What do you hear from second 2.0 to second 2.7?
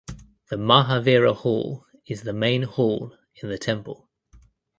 is the main